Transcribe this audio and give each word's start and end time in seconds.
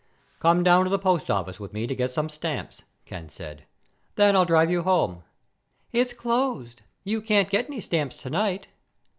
"Come 0.39 0.63
down 0.63 0.85
to 0.85 0.89
the 0.89 0.97
post 0.97 1.29
office 1.29 1.59
with 1.59 1.73
me 1.73 1.85
to 1.85 1.93
get 1.93 2.11
some 2.11 2.27
stamps," 2.27 2.81
Ken 3.05 3.29
said. 3.29 3.67
"Then 4.15 4.35
I'll 4.35 4.45
drive 4.45 4.71
you 4.71 4.81
home." 4.81 5.21
"It's 5.91 6.13
closed. 6.13 6.81
You 7.03 7.21
can't 7.21 7.51
get 7.51 7.67
any 7.67 7.81
stamps 7.81 8.15
tonight." 8.15 8.67